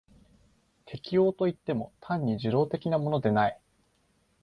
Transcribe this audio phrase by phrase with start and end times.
[0.85, 3.61] 適応といっても単に受動的なものでない。